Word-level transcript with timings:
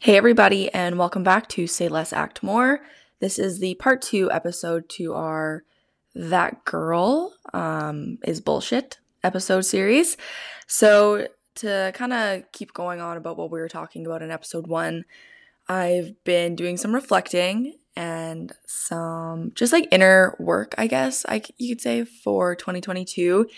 Hey, 0.00 0.16
everybody, 0.16 0.72
and 0.72 0.96
welcome 0.96 1.24
back 1.24 1.48
to 1.48 1.66
Say 1.66 1.88
Less, 1.88 2.12
Act 2.12 2.40
More. 2.40 2.82
This 3.18 3.36
is 3.36 3.58
the 3.58 3.74
part 3.74 4.00
two 4.00 4.30
episode 4.30 4.88
to 4.90 5.14
our 5.14 5.64
That 6.14 6.64
Girl 6.64 7.34
um, 7.52 8.18
is 8.24 8.40
Bullshit 8.40 9.00
episode 9.24 9.62
series. 9.62 10.16
So, 10.68 11.26
to 11.56 11.90
kind 11.96 12.12
of 12.12 12.44
keep 12.52 12.72
going 12.74 13.00
on 13.00 13.16
about 13.16 13.36
what 13.36 13.50
we 13.50 13.58
were 13.58 13.68
talking 13.68 14.06
about 14.06 14.22
in 14.22 14.30
episode 14.30 14.68
one, 14.68 15.04
I've 15.68 16.14
been 16.22 16.54
doing 16.54 16.76
some 16.76 16.94
reflecting 16.94 17.74
and 17.96 18.52
some 18.66 19.50
just 19.56 19.72
like 19.72 19.88
inner 19.90 20.36
work, 20.38 20.76
I 20.78 20.86
guess 20.86 21.26
I, 21.28 21.42
you 21.56 21.74
could 21.74 21.82
say, 21.82 22.04
for 22.04 22.54
2022. 22.54 23.48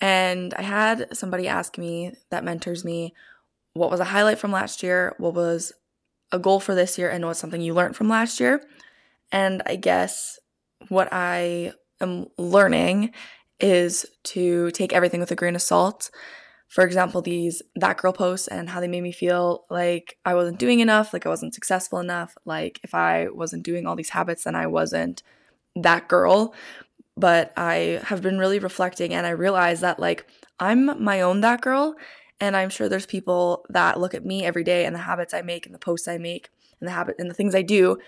And 0.00 0.54
I 0.54 0.62
had 0.62 1.14
somebody 1.14 1.46
ask 1.46 1.76
me 1.76 2.14
that 2.30 2.42
mentors 2.42 2.86
me 2.86 3.12
what 3.74 3.90
was 3.90 4.00
a 4.00 4.04
highlight 4.04 4.38
from 4.38 4.52
last 4.52 4.82
year, 4.82 5.14
what 5.18 5.34
was 5.34 5.72
a 6.32 6.38
goal 6.38 6.60
for 6.60 6.74
this 6.74 6.96
year, 6.96 7.10
and 7.10 7.24
what's 7.26 7.40
something 7.40 7.60
you 7.60 7.74
learned 7.74 7.96
from 7.96 8.08
last 8.08 8.40
year. 8.40 8.62
And 9.30 9.62
I 9.66 9.76
guess 9.76 10.38
what 10.88 11.08
I 11.12 11.72
am 12.00 12.26
learning 12.38 13.12
is 13.60 14.06
to 14.24 14.70
take 14.70 14.92
everything 14.92 15.20
with 15.20 15.30
a 15.30 15.36
grain 15.36 15.54
of 15.54 15.62
salt. 15.62 16.10
For 16.68 16.84
example, 16.84 17.22
these 17.22 17.62
that 17.76 17.98
girl 17.98 18.12
posts 18.12 18.48
and 18.48 18.68
how 18.68 18.80
they 18.80 18.88
made 18.88 19.02
me 19.02 19.12
feel 19.12 19.64
like 19.70 20.18
I 20.24 20.34
wasn't 20.34 20.58
doing 20.58 20.80
enough, 20.80 21.12
like 21.12 21.26
I 21.26 21.28
wasn't 21.28 21.54
successful 21.54 22.00
enough, 22.00 22.34
like 22.44 22.80
if 22.82 22.94
I 22.94 23.28
wasn't 23.28 23.64
doing 23.64 23.86
all 23.86 23.96
these 23.96 24.10
habits, 24.10 24.44
then 24.44 24.56
I 24.56 24.66
wasn't 24.66 25.22
that 25.76 26.08
girl. 26.08 26.54
But 27.16 27.52
I 27.56 28.00
have 28.04 28.22
been 28.22 28.38
really 28.38 28.58
reflecting 28.58 29.14
and 29.14 29.24
I 29.24 29.30
realized 29.30 29.82
that 29.82 30.00
like 30.00 30.26
I'm 30.58 31.02
my 31.02 31.20
own 31.20 31.42
that 31.42 31.60
girl 31.60 31.94
and 32.44 32.56
I'm 32.56 32.68
sure 32.68 32.88
there's 32.88 33.06
people 33.06 33.64
that 33.70 33.98
look 33.98 34.14
at 34.14 34.24
me 34.24 34.44
every 34.44 34.64
day 34.64 34.84
and 34.84 34.94
the 34.94 35.00
habits 35.00 35.32
I 35.32 35.40
make 35.42 35.64
and 35.64 35.74
the 35.74 35.78
posts 35.78 36.06
I 36.06 36.18
make 36.18 36.50
and 36.78 36.86
the 36.86 36.92
habit 36.92 37.16
and 37.18 37.30
the 37.30 37.34
things 37.34 37.54
I 37.54 37.62
do 37.62 37.98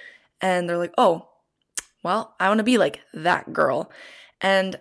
and 0.41 0.69
they're 0.69 0.77
like, 0.77 0.93
"Oh, 0.99 1.29
well, 2.03 2.35
I 2.39 2.49
want 2.49 2.59
to 2.59 2.65
be 2.65 2.77
like 2.77 3.01
that 3.15 3.53
girl." 3.53 3.91
And 4.41 4.79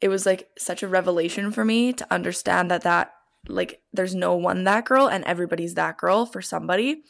it 0.00 0.08
was 0.08 0.26
like 0.26 0.48
such 0.58 0.82
a 0.82 0.88
revelation 0.88 1.52
for 1.52 1.64
me 1.64 1.92
to 1.92 2.06
understand 2.12 2.70
that 2.70 2.82
that 2.82 3.12
like 3.48 3.80
there's 3.92 4.14
no 4.14 4.34
one 4.34 4.64
that 4.64 4.84
girl 4.84 5.08
and 5.08 5.24
everybody's 5.24 5.74
that 5.74 5.96
girl 5.96 6.26
for 6.26 6.42
somebody. 6.42 7.02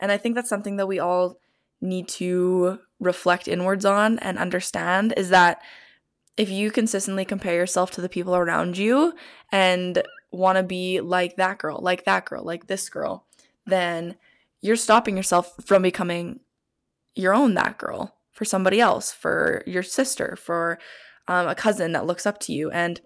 And 0.00 0.10
I 0.10 0.16
think 0.16 0.34
that's 0.34 0.48
something 0.48 0.76
that 0.76 0.88
we 0.88 0.98
all 0.98 1.38
need 1.80 2.08
to 2.08 2.78
reflect 3.00 3.48
inwards 3.48 3.84
on 3.84 4.18
and 4.20 4.38
understand 4.38 5.12
is 5.16 5.28
that 5.28 5.60
if 6.36 6.50
you 6.50 6.70
consistently 6.70 7.24
compare 7.24 7.54
yourself 7.54 7.90
to 7.92 8.00
the 8.00 8.08
people 8.08 8.34
around 8.34 8.76
you 8.76 9.14
and 9.52 10.02
want 10.34 10.58
to 10.58 10.62
be 10.62 11.00
like 11.00 11.36
that 11.36 11.58
girl, 11.58 11.78
like 11.80 12.04
that 12.04 12.24
girl, 12.26 12.42
like 12.42 12.66
this 12.66 12.88
girl, 12.88 13.26
then 13.66 14.16
you're 14.60 14.76
stopping 14.76 15.16
yourself 15.16 15.54
from 15.64 15.82
becoming 15.82 16.40
your 17.14 17.34
own 17.34 17.54
that 17.54 17.78
girl 17.78 18.16
for 18.32 18.44
somebody 18.44 18.80
else, 18.80 19.12
for 19.12 19.62
your 19.66 19.82
sister, 19.82 20.36
for 20.36 20.78
um, 21.28 21.46
a 21.46 21.54
cousin 21.54 21.92
that 21.92 22.06
looks 22.06 22.26
up 22.26 22.38
to 22.40 22.52
you. 22.52 22.70
And 22.70 23.00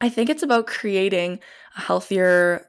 I 0.00 0.08
think 0.08 0.28
it's 0.28 0.42
about 0.42 0.66
creating 0.66 1.40
a 1.76 1.80
healthier 1.80 2.68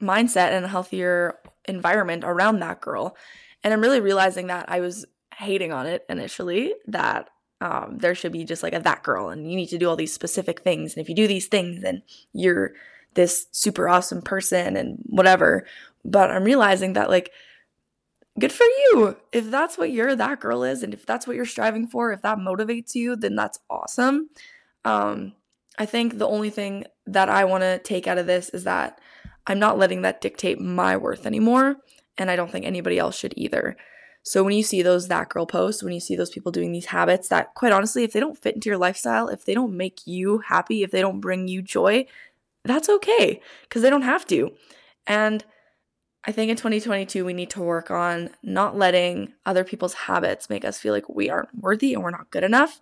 mindset 0.00 0.50
and 0.50 0.64
a 0.64 0.68
healthier 0.68 1.38
environment 1.66 2.24
around 2.24 2.60
that 2.60 2.80
girl. 2.80 3.16
And 3.64 3.72
I'm 3.72 3.80
really 3.80 4.00
realizing 4.00 4.48
that 4.48 4.70
I 4.70 4.80
was 4.80 5.06
hating 5.34 5.72
on 5.72 5.86
it 5.86 6.04
initially, 6.08 6.74
that 6.86 7.30
um, 7.60 7.98
there 7.98 8.14
should 8.14 8.32
be 8.32 8.44
just 8.44 8.62
like 8.62 8.74
a 8.74 8.80
that 8.80 9.02
girl 9.02 9.30
and 9.30 9.50
you 9.50 9.56
need 9.56 9.68
to 9.68 9.78
do 9.78 9.88
all 9.88 9.96
these 9.96 10.12
specific 10.12 10.60
things. 10.60 10.94
And 10.94 11.02
if 11.02 11.08
you 11.08 11.14
do 11.14 11.26
these 11.26 11.46
things, 11.46 11.82
then 11.82 12.02
you're 12.32 12.72
this 13.16 13.46
super 13.50 13.88
awesome 13.88 14.22
person 14.22 14.76
and 14.76 14.98
whatever. 15.06 15.66
But 16.04 16.30
I'm 16.30 16.44
realizing 16.44 16.92
that, 16.92 17.10
like, 17.10 17.32
good 18.38 18.52
for 18.52 18.64
you. 18.64 19.16
If 19.32 19.50
that's 19.50 19.76
what 19.76 19.90
you're 19.90 20.14
that 20.14 20.40
girl 20.40 20.62
is, 20.62 20.84
and 20.84 20.94
if 20.94 21.04
that's 21.04 21.26
what 21.26 21.34
you're 21.34 21.44
striving 21.44 21.88
for, 21.88 22.12
if 22.12 22.22
that 22.22 22.38
motivates 22.38 22.94
you, 22.94 23.16
then 23.16 23.34
that's 23.34 23.58
awesome. 23.68 24.30
Um, 24.84 25.32
I 25.78 25.86
think 25.86 26.18
the 26.18 26.28
only 26.28 26.50
thing 26.50 26.84
that 27.06 27.28
I 27.28 27.44
want 27.44 27.62
to 27.62 27.78
take 27.80 28.06
out 28.06 28.18
of 28.18 28.26
this 28.26 28.48
is 28.50 28.64
that 28.64 29.00
I'm 29.46 29.58
not 29.58 29.78
letting 29.78 30.02
that 30.02 30.20
dictate 30.20 30.60
my 30.60 30.96
worth 30.96 31.26
anymore. 31.26 31.76
And 32.18 32.30
I 32.30 32.36
don't 32.36 32.50
think 32.50 32.64
anybody 32.64 32.98
else 32.98 33.18
should 33.18 33.34
either. 33.36 33.76
So 34.22 34.42
when 34.42 34.54
you 34.54 34.64
see 34.64 34.82
those 34.82 35.06
that 35.06 35.28
girl 35.28 35.46
posts, 35.46 35.82
when 35.82 35.92
you 35.92 36.00
see 36.00 36.16
those 36.16 36.30
people 36.30 36.50
doing 36.50 36.72
these 36.72 36.86
habits 36.86 37.28
that 37.28 37.54
quite 37.54 37.72
honestly, 37.72 38.02
if 38.02 38.12
they 38.12 38.18
don't 38.18 38.36
fit 38.36 38.56
into 38.56 38.68
your 38.68 38.78
lifestyle, 38.78 39.28
if 39.28 39.44
they 39.44 39.54
don't 39.54 39.76
make 39.76 40.00
you 40.04 40.38
happy, 40.38 40.82
if 40.82 40.90
they 40.90 41.00
don't 41.00 41.20
bring 41.20 41.46
you 41.46 41.62
joy, 41.62 42.06
that's 42.66 42.88
okay 42.88 43.40
because 43.62 43.82
they 43.82 43.90
don't 43.90 44.02
have 44.02 44.26
to. 44.26 44.52
And 45.06 45.44
I 46.24 46.32
think 46.32 46.50
in 46.50 46.56
2022, 46.56 47.24
we 47.24 47.32
need 47.32 47.50
to 47.50 47.60
work 47.60 47.90
on 47.90 48.30
not 48.42 48.76
letting 48.76 49.32
other 49.44 49.62
people's 49.62 49.94
habits 49.94 50.50
make 50.50 50.64
us 50.64 50.78
feel 50.78 50.92
like 50.92 51.08
we 51.08 51.30
aren't 51.30 51.54
worthy 51.54 51.94
and 51.94 52.02
we're 52.02 52.10
not 52.10 52.30
good 52.30 52.44
enough 52.44 52.80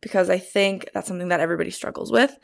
because 0.00 0.30
I 0.30 0.38
think 0.38 0.88
that's 0.94 1.08
something 1.08 1.28
that 1.28 1.40
everybody 1.40 1.70
struggles 1.70 2.10
with. 2.10 2.38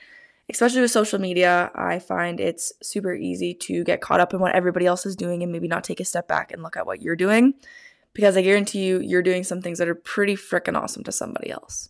Especially 0.50 0.80
with 0.82 0.91
social 0.91 1.19
media, 1.19 1.70
I 1.75 1.98
find 1.98 2.38
it's 2.41 2.72
super 2.82 3.14
easy 3.14 3.54
to 3.54 3.84
get 3.84 4.00
caught 4.00 4.20
up 4.20 4.34
in 4.34 4.41
what 4.41 4.54
everybody 4.54 4.86
else 4.86 5.06
is 5.06 5.16
doing 5.16 5.42
and 5.42 5.53
maybe 5.53 5.69
not 5.69 5.84
take 5.84 6.00
a 6.00 6.04
step 6.04 6.28
back 6.28 6.53
and 6.53 6.62
look 6.62 6.76
at 6.76 6.84
what 6.84 7.00
you're 7.00 7.16
doing 7.16 7.54
because 8.12 8.36
I 8.36 8.42
guarantee 8.42 8.84
you, 8.84 9.00
you're 9.00 9.22
doing 9.22 9.44
some 9.44 9.62
things 9.62 9.78
that 9.78 9.88
are 9.88 9.94
pretty 9.94 10.36
freaking 10.36 10.78
awesome 10.78 11.04
to 11.04 11.12
somebody 11.12 11.50
else. 11.50 11.88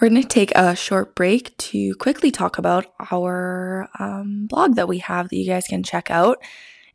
We're 0.00 0.08
going 0.08 0.22
to 0.22 0.26
take 0.26 0.52
a 0.52 0.74
short 0.74 1.14
break 1.14 1.54
to 1.58 1.94
quickly 1.96 2.30
talk 2.30 2.56
about 2.56 2.86
our 3.10 3.86
um, 3.98 4.46
blog 4.46 4.76
that 4.76 4.88
we 4.88 4.96
have 4.98 5.28
that 5.28 5.36
you 5.36 5.44
guys 5.44 5.66
can 5.66 5.82
check 5.82 6.10
out. 6.10 6.42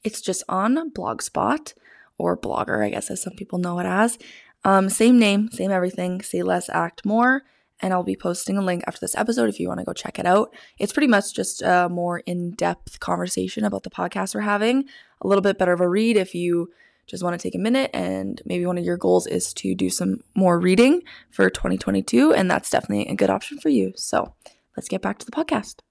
It's 0.04 0.22
just 0.22 0.42
on 0.50 0.90
Blogspot 0.90 1.76
or 2.18 2.36
Blogger, 2.36 2.84
I 2.84 2.90
guess, 2.90 3.12
as 3.12 3.22
some 3.22 3.34
people 3.34 3.60
know 3.60 3.78
it 3.78 3.86
as. 3.86 4.18
Um, 4.64 4.90
same 4.90 5.20
name, 5.20 5.52
same 5.52 5.70
everything. 5.70 6.24
Say 6.24 6.42
less, 6.42 6.68
act 6.68 7.06
more. 7.06 7.44
And 7.80 7.94
I'll 7.94 8.02
be 8.02 8.16
posting 8.16 8.58
a 8.58 8.64
link 8.64 8.84
after 8.88 9.02
this 9.02 9.16
episode 9.16 9.50
if 9.50 9.60
you 9.60 9.68
want 9.68 9.82
to 9.82 9.86
go 9.86 9.94
check 9.94 10.18
it 10.18 10.26
out. 10.26 10.52
It's 10.80 10.94
pretty 10.94 11.06
much 11.06 11.32
just 11.32 11.62
a 11.62 11.88
more 11.88 12.20
in 12.26 12.56
depth 12.56 13.00
conversation 13.00 13.66
about 13.66 13.84
the 13.84 13.92
podcast 13.92 14.34
we're 14.34 14.42
having, 14.42 14.86
a 15.22 15.28
little 15.28 15.44
bit 15.44 15.60
better 15.60 15.74
of 15.74 15.82
a 15.82 15.88
read 15.88 16.18
if 16.18 16.34
you 16.34 16.72
just 17.08 17.24
want 17.24 17.40
to 17.40 17.44
take 17.44 17.56
a 17.56 17.60
minute 17.60 17.92
and 17.94 18.42
maybe 18.46 18.66
one 18.66 18.78
of 18.78 18.84
your 18.84 18.98
goals 18.98 19.28
is 19.28 19.54
to 19.54 19.76
do 19.76 19.90
some 19.90 20.22
more 20.36 20.60
reading 20.60 21.02
for 21.30 21.50
2022 21.50 22.34
and 22.34 22.50
that's 22.50 22.70
definitely 22.70 23.08
a 23.08 23.16
good 23.16 23.30
option 23.30 23.60
for 23.60 23.70
you. 23.70 23.94
So, 23.96 24.34
let's 24.76 24.90
get 24.90 25.02
back 25.02 25.20
to 25.20 25.26
the 25.26 25.32
podcast. 25.32 25.82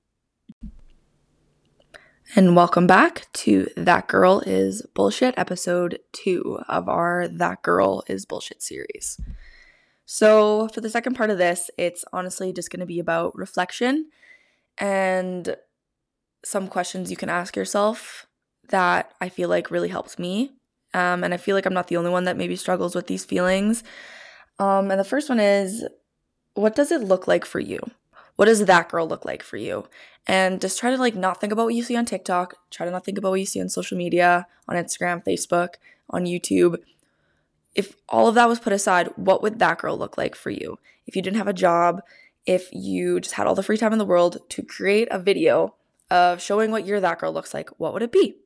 And 2.36 2.56
welcome 2.56 2.86
back 2.86 3.28
to 3.34 3.68
That 3.76 4.08
Girl 4.08 4.40
is 4.40 4.82
Bullshit 4.94 5.34
episode 5.36 6.00
2 6.14 6.60
of 6.68 6.88
our 6.88 7.28
That 7.28 7.62
Girl 7.62 8.02
is 8.08 8.24
Bullshit 8.24 8.60
series. 8.60 9.20
So, 10.06 10.68
for 10.68 10.80
the 10.80 10.90
second 10.90 11.14
part 11.14 11.30
of 11.30 11.38
this, 11.38 11.70
it's 11.78 12.04
honestly 12.12 12.52
just 12.52 12.70
going 12.70 12.80
to 12.80 12.86
be 12.86 12.98
about 12.98 13.36
reflection 13.36 14.10
and 14.78 15.56
some 16.44 16.66
questions 16.66 17.10
you 17.10 17.16
can 17.16 17.28
ask 17.28 17.56
yourself 17.56 18.26
that 18.68 19.12
I 19.20 19.28
feel 19.28 19.48
like 19.48 19.70
really 19.70 19.88
helped 19.88 20.18
me 20.18 20.52
um, 20.94 21.24
and 21.24 21.34
I 21.34 21.36
feel 21.36 21.56
like 21.56 21.66
I'm 21.66 21.74
not 21.74 21.88
the 21.88 21.96
only 21.96 22.10
one 22.10 22.24
that 22.24 22.36
maybe 22.36 22.56
struggles 22.56 22.94
with 22.94 23.08
these 23.08 23.24
feelings. 23.24 23.82
Um, 24.58 24.90
and 24.90 24.98
the 24.98 25.04
first 25.04 25.28
one 25.28 25.40
is 25.40 25.84
what 26.54 26.76
does 26.76 26.92
it 26.92 27.02
look 27.02 27.26
like 27.26 27.44
for 27.44 27.58
you? 27.58 27.80
What 28.36 28.46
does 28.46 28.64
that 28.64 28.88
girl 28.88 29.06
look 29.06 29.24
like 29.24 29.42
for 29.42 29.56
you? 29.56 29.86
And 30.26 30.60
just 30.60 30.78
try 30.78 30.90
to 30.90 30.96
like 30.96 31.16
not 31.16 31.40
think 31.40 31.52
about 31.52 31.66
what 31.66 31.74
you 31.74 31.82
see 31.82 31.96
on 31.96 32.04
TikTok, 32.04 32.54
try 32.70 32.86
to 32.86 32.92
not 32.92 33.04
think 33.04 33.18
about 33.18 33.30
what 33.30 33.40
you 33.40 33.46
see 33.46 33.60
on 33.60 33.68
social 33.68 33.98
media, 33.98 34.46
on 34.68 34.76
Instagram, 34.76 35.24
Facebook, 35.24 35.74
on 36.08 36.24
YouTube. 36.24 36.78
If 37.74 37.96
all 38.08 38.28
of 38.28 38.36
that 38.36 38.48
was 38.48 38.60
put 38.60 38.72
aside, 38.72 39.08
what 39.16 39.42
would 39.42 39.58
that 39.58 39.78
girl 39.78 39.98
look 39.98 40.16
like 40.16 40.36
for 40.36 40.50
you? 40.50 40.78
If 41.06 41.16
you 41.16 41.22
didn't 41.22 41.36
have 41.36 41.48
a 41.48 41.52
job, 41.52 42.02
if 42.46 42.68
you 42.72 43.20
just 43.20 43.34
had 43.34 43.46
all 43.46 43.54
the 43.54 43.62
free 43.62 43.76
time 43.76 43.92
in 43.92 43.98
the 43.98 44.04
world 44.04 44.38
to 44.50 44.62
create 44.62 45.08
a 45.10 45.18
video 45.18 45.74
of 46.10 46.40
showing 46.40 46.70
what 46.70 46.86
your 46.86 47.00
that 47.00 47.18
girl 47.18 47.32
looks 47.32 47.52
like, 47.52 47.70
what 47.78 47.92
would 47.92 48.02
it 48.02 48.12
be? 48.12 48.36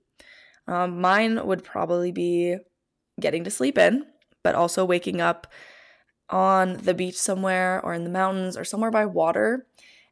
Um, 0.68 1.00
mine 1.00 1.44
would 1.46 1.64
probably 1.64 2.12
be 2.12 2.56
getting 3.18 3.42
to 3.44 3.50
sleep 3.50 3.78
in, 3.78 4.06
but 4.44 4.54
also 4.54 4.84
waking 4.84 5.20
up 5.20 5.46
on 6.30 6.74
the 6.74 6.94
beach 6.94 7.16
somewhere 7.16 7.80
or 7.82 7.94
in 7.94 8.04
the 8.04 8.10
mountains 8.10 8.56
or 8.56 8.64
somewhere 8.64 8.90
by 8.90 9.06
water. 9.06 9.66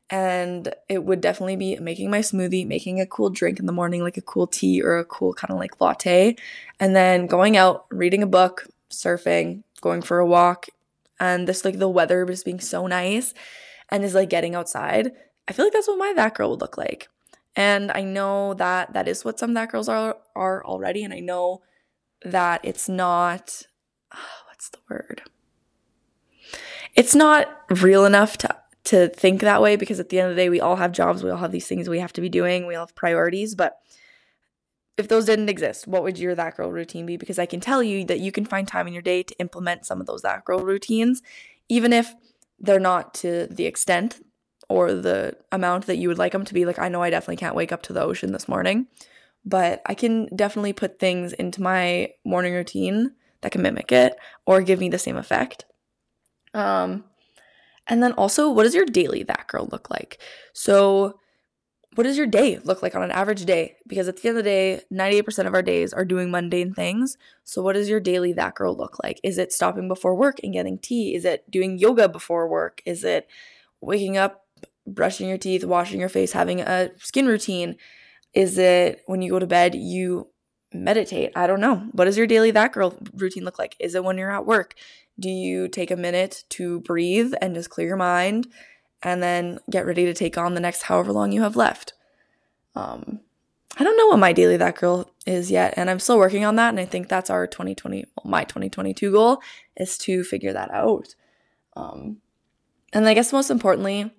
And 0.08 0.72
it 0.88 1.04
would 1.04 1.20
definitely 1.20 1.56
be 1.56 1.76
making 1.76 2.10
my 2.10 2.20
smoothie, 2.20 2.66
making 2.66 3.00
a 3.00 3.06
cool 3.06 3.28
drink 3.28 3.58
in 3.58 3.66
the 3.66 3.72
morning, 3.72 4.02
like 4.02 4.16
a 4.16 4.22
cool 4.22 4.46
tea 4.46 4.80
or 4.80 4.98
a 4.98 5.04
cool 5.04 5.34
kind 5.34 5.50
of 5.50 5.58
like 5.58 5.80
latte, 5.80 6.36
and 6.80 6.96
then 6.96 7.26
going 7.26 7.56
out, 7.56 7.86
reading 7.90 8.22
a 8.22 8.26
book, 8.26 8.66
surfing, 8.90 9.62
going 9.80 10.02
for 10.02 10.18
a 10.18 10.26
walk, 10.26 10.66
and 11.18 11.46
this 11.48 11.64
like 11.64 11.78
the 11.78 11.88
weather 11.88 12.24
just 12.24 12.44
being 12.44 12.60
so 12.60 12.86
nice 12.86 13.34
and 13.90 14.04
is 14.04 14.14
like 14.14 14.30
getting 14.30 14.54
outside. 14.54 15.12
I 15.48 15.52
feel 15.52 15.66
like 15.66 15.72
that's 15.72 15.88
what 15.88 15.98
my 15.98 16.12
that 16.14 16.34
girl 16.34 16.50
would 16.50 16.60
look 16.60 16.78
like. 16.78 17.08
And 17.56 17.90
I 17.90 18.02
know 18.02 18.54
that 18.54 18.92
that 18.92 19.08
is 19.08 19.24
what 19.24 19.38
some 19.38 19.54
that 19.54 19.70
girls 19.70 19.88
are 19.88 20.16
are 20.34 20.64
already 20.64 21.02
and 21.02 21.12
I 21.14 21.20
know 21.20 21.62
that 22.24 22.60
it's 22.62 22.88
not 22.88 23.62
what's 24.46 24.68
the 24.68 24.78
word? 24.90 25.22
it's 26.96 27.14
not 27.14 27.62
real 27.82 28.04
enough 28.04 28.36
to 28.38 28.56
to 28.84 29.08
think 29.08 29.40
that 29.40 29.60
way 29.60 29.74
because 29.74 29.98
at 29.98 30.10
the 30.10 30.20
end 30.20 30.30
of 30.30 30.36
the 30.36 30.42
day 30.42 30.48
we 30.48 30.60
all 30.60 30.76
have 30.76 30.92
jobs, 30.92 31.22
we 31.24 31.30
all 31.30 31.38
have 31.38 31.50
these 31.50 31.66
things 31.66 31.88
we 31.88 31.98
have 31.98 32.12
to 32.12 32.20
be 32.20 32.28
doing, 32.28 32.66
we 32.66 32.76
all 32.76 32.86
have 32.86 32.94
priorities, 32.94 33.56
but 33.56 33.78
if 34.96 35.08
those 35.08 35.24
didn't 35.24 35.48
exist, 35.48 35.88
what 35.88 36.04
would 36.04 36.18
your 36.18 36.36
that 36.36 36.56
girl 36.56 36.70
routine 36.70 37.04
be? 37.04 37.16
Because 37.16 37.38
I 37.38 37.46
can 37.46 37.58
tell 37.58 37.82
you 37.82 38.04
that 38.04 38.20
you 38.20 38.30
can 38.30 38.44
find 38.44 38.66
time 38.66 38.86
in 38.86 38.92
your 38.92 39.02
day 39.02 39.24
to 39.24 39.38
implement 39.38 39.86
some 39.86 40.00
of 40.00 40.06
those 40.06 40.22
that 40.22 40.44
girl 40.44 40.60
routines, 40.60 41.20
even 41.68 41.92
if 41.92 42.14
they're 42.60 42.78
not 42.78 43.12
to 43.14 43.48
the 43.50 43.66
extent 43.66 44.24
or 44.68 44.92
the 44.92 45.36
amount 45.52 45.86
that 45.86 45.96
you 45.96 46.08
would 46.08 46.18
like 46.18 46.32
them 46.32 46.44
to 46.44 46.54
be. 46.54 46.64
Like, 46.64 46.78
I 46.78 46.88
know 46.88 47.02
I 47.02 47.10
definitely 47.10 47.36
can't 47.36 47.54
wake 47.54 47.72
up 47.72 47.82
to 47.82 47.92
the 47.92 48.02
ocean 48.02 48.32
this 48.32 48.48
morning, 48.48 48.86
but 49.44 49.82
I 49.86 49.94
can 49.94 50.26
definitely 50.34 50.72
put 50.72 50.98
things 50.98 51.32
into 51.32 51.62
my 51.62 52.12
morning 52.24 52.54
routine 52.54 53.12
that 53.40 53.52
can 53.52 53.62
mimic 53.62 53.92
it 53.92 54.16
or 54.44 54.62
give 54.62 54.80
me 54.80 54.88
the 54.88 54.98
same 54.98 55.16
effect. 55.16 55.64
Um, 56.54 57.04
and 57.86 58.02
then 58.02 58.12
also, 58.12 58.50
what 58.50 58.64
does 58.64 58.74
your 58.74 58.86
daily 58.86 59.22
that 59.24 59.46
girl 59.46 59.68
look 59.70 59.90
like? 59.90 60.18
So, 60.52 61.20
what 61.94 62.04
does 62.04 62.18
your 62.18 62.26
day 62.26 62.58
look 62.58 62.82
like 62.82 62.94
on 62.94 63.02
an 63.02 63.10
average 63.10 63.44
day? 63.44 63.76
Because 63.86 64.08
at 64.08 64.18
the 64.18 64.28
end 64.28 64.36
of 64.36 64.44
the 64.44 64.50
day, 64.50 64.80
98% 64.92 65.46
of 65.46 65.54
our 65.54 65.62
days 65.62 65.94
are 65.94 66.04
doing 66.04 66.30
mundane 66.30 66.74
things. 66.74 67.16
So, 67.44 67.62
what 67.62 67.74
does 67.74 67.88
your 67.88 68.00
daily 68.00 68.32
that 68.32 68.54
girl 68.54 68.76
look 68.76 69.02
like? 69.02 69.20
Is 69.22 69.38
it 69.38 69.52
stopping 69.52 69.86
before 69.86 70.14
work 70.14 70.38
and 70.42 70.52
getting 70.52 70.78
tea? 70.78 71.14
Is 71.14 71.24
it 71.24 71.48
doing 71.50 71.78
yoga 71.78 72.08
before 72.08 72.48
work? 72.48 72.82
Is 72.84 73.04
it 73.04 73.28
waking 73.80 74.16
up, 74.16 74.45
brushing 74.86 75.28
your 75.28 75.38
teeth, 75.38 75.64
washing 75.64 76.00
your 76.00 76.08
face, 76.08 76.32
having 76.32 76.60
a 76.60 76.90
skin 76.98 77.26
routine? 77.26 77.76
Is 78.34 78.58
it 78.58 79.02
when 79.06 79.22
you 79.22 79.30
go 79.30 79.38
to 79.38 79.46
bed, 79.46 79.74
you 79.74 80.28
meditate? 80.72 81.32
I 81.34 81.46
don't 81.46 81.60
know. 81.60 81.88
What 81.92 82.04
does 82.04 82.18
your 82.18 82.26
daily 82.26 82.50
that 82.52 82.72
girl 82.72 82.96
routine 83.14 83.44
look 83.44 83.58
like? 83.58 83.76
Is 83.78 83.94
it 83.94 84.04
when 84.04 84.18
you're 84.18 84.30
at 84.30 84.46
work? 84.46 84.74
Do 85.18 85.30
you 85.30 85.68
take 85.68 85.90
a 85.90 85.96
minute 85.96 86.44
to 86.50 86.80
breathe 86.80 87.32
and 87.40 87.54
just 87.54 87.70
clear 87.70 87.86
your 87.86 87.96
mind 87.96 88.48
and 89.02 89.22
then 89.22 89.58
get 89.70 89.86
ready 89.86 90.04
to 90.04 90.14
take 90.14 90.36
on 90.36 90.54
the 90.54 90.60
next 90.60 90.82
however 90.82 91.12
long 91.12 91.32
you 91.32 91.42
have 91.42 91.56
left? 91.56 91.94
Um, 92.74 93.20
I 93.78 93.84
don't 93.84 93.96
know 93.96 94.06
what 94.08 94.18
my 94.18 94.32
daily 94.32 94.56
that 94.56 94.76
girl 94.76 95.10
is 95.26 95.50
yet, 95.50 95.74
and 95.76 95.90
I'm 95.90 95.98
still 95.98 96.18
working 96.18 96.44
on 96.44 96.56
that. 96.56 96.70
And 96.70 96.80
I 96.80 96.84
think 96.84 97.08
that's 97.08 97.30
our 97.30 97.46
2020, 97.46 98.04
well, 98.16 98.30
my 98.30 98.44
2022 98.44 99.12
goal 99.12 99.40
is 99.76 99.98
to 99.98 100.24
figure 100.24 100.52
that 100.52 100.70
out. 100.70 101.14
Um, 101.74 102.18
and 102.92 103.06
I 103.06 103.14
guess 103.14 103.32
most 103.32 103.50
importantly 103.50 104.10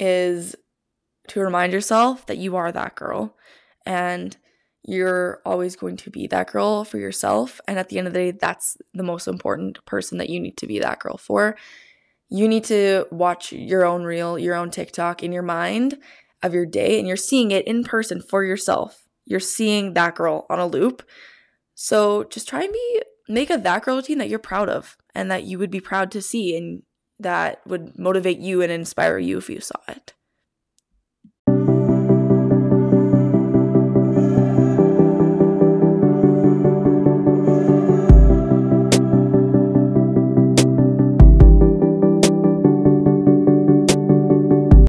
is 0.00 0.56
to 1.28 1.40
remind 1.40 1.72
yourself 1.72 2.26
that 2.26 2.38
you 2.38 2.56
are 2.56 2.72
that 2.72 2.96
girl 2.96 3.36
and 3.86 4.36
you're 4.82 5.40
always 5.44 5.76
going 5.76 5.96
to 5.98 6.10
be 6.10 6.26
that 6.26 6.50
girl 6.50 6.84
for 6.84 6.98
yourself. 6.98 7.60
And 7.68 7.78
at 7.78 7.88
the 7.88 7.98
end 7.98 8.06
of 8.06 8.14
the 8.14 8.18
day, 8.18 8.30
that's 8.30 8.76
the 8.94 9.02
most 9.02 9.28
important 9.28 9.84
person 9.84 10.18
that 10.18 10.30
you 10.30 10.40
need 10.40 10.56
to 10.56 10.66
be 10.66 10.78
that 10.78 10.98
girl 10.98 11.16
for. 11.16 11.56
You 12.28 12.48
need 12.48 12.64
to 12.64 13.06
watch 13.10 13.52
your 13.52 13.84
own 13.84 14.04
reel, 14.04 14.38
your 14.38 14.54
own 14.54 14.70
TikTok 14.70 15.22
in 15.22 15.32
your 15.32 15.42
mind 15.42 15.98
of 16.42 16.54
your 16.54 16.66
day, 16.66 16.98
and 16.98 17.06
you're 17.06 17.16
seeing 17.16 17.50
it 17.50 17.66
in 17.66 17.84
person 17.84 18.22
for 18.22 18.42
yourself. 18.42 19.06
You're 19.26 19.40
seeing 19.40 19.94
that 19.94 20.14
girl 20.14 20.46
on 20.48 20.58
a 20.58 20.66
loop. 20.66 21.02
So 21.74 22.24
just 22.24 22.48
try 22.48 22.62
and 22.62 22.72
be 22.72 23.02
make 23.28 23.50
a 23.50 23.56
that 23.56 23.84
girl 23.84 23.96
routine 23.96 24.18
that 24.18 24.28
you're 24.28 24.38
proud 24.38 24.68
of 24.68 24.96
and 25.14 25.30
that 25.30 25.44
you 25.44 25.58
would 25.58 25.70
be 25.70 25.80
proud 25.80 26.10
to 26.10 26.20
see 26.20 26.56
and 26.56 26.82
that 27.22 27.60
would 27.66 27.98
motivate 27.98 28.38
you 28.38 28.62
and 28.62 28.72
inspire 28.72 29.18
you 29.18 29.38
if 29.38 29.50
you 29.50 29.60
saw 29.60 29.80
it. 29.88 30.14